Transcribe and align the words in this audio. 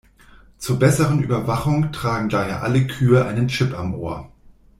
Zur 0.57 0.79
besseren 0.79 1.21
Überwachung 1.21 1.91
tragen 1.91 2.27
daher 2.29 2.63
alle 2.63 2.87
Kühe 2.87 3.23
einen 3.23 3.49
Chip 3.49 3.77
am 3.77 3.93
Ohr. 3.93 4.31